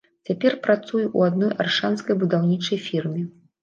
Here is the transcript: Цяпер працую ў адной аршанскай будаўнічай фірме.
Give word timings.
Цяпер 0.29 0.55
працую 0.67 1.03
ў 1.17 1.29
адной 1.33 1.53
аршанскай 1.67 2.21
будаўнічай 2.25 2.85
фірме. 2.91 3.33